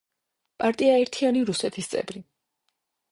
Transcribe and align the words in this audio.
პარტია 0.61 0.95
„ერთიანი 1.01 1.43
რუსეთის“ 1.49 1.91
წევრი. 1.91 2.23